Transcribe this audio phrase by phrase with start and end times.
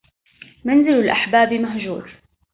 [0.65, 2.11] منزل الأحباب مهجور،